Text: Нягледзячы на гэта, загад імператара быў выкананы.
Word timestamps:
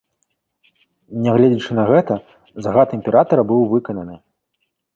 Нягледзячы 1.25 1.71
на 1.81 1.85
гэта, 1.93 2.13
загад 2.67 2.99
імператара 2.99 3.41
быў 3.55 3.61
выкананы. 3.77 4.15